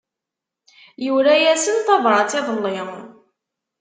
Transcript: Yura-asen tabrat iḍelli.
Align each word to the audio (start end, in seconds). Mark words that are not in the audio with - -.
Yura-asen 1.05 1.77
tabrat 1.85 2.31
iḍelli. 2.39 2.77